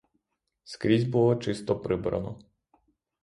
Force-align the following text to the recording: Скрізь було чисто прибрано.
Скрізь 0.63 1.03
було 1.03 1.35
чисто 1.35 1.79
прибрано. 1.79 2.39